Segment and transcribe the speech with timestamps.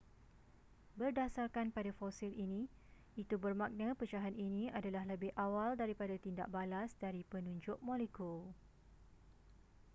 [1.01, 2.63] berdasarkan pada fosil ini
[3.21, 8.41] itu bermakna pecahan ini adalah lebih awal daripada tindak balas dari penunjuk molekul